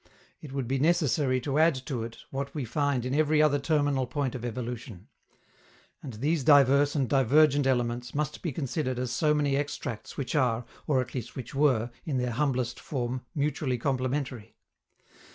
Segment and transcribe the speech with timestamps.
[0.41, 4.07] It would be necessary to add to it what we find in every other terminal
[4.07, 5.09] point of evolution.
[6.01, 10.65] And these diverse and divergent elements must be considered as so many extracts which are,
[10.87, 14.55] or at least which were, in their humblest form, mutually complementary.